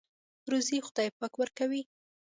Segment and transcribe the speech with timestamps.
[0.51, 1.81] روزۍ خدای پاک ورکوي.